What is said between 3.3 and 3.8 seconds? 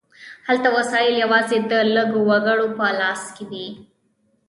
کې وي.